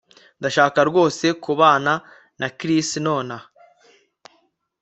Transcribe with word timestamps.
Ndashaka 0.39 0.79
rwose 0.89 1.25
kubana 1.43 1.93
na 2.39 2.47
Chris 2.57 2.89
nonaha 3.03 3.47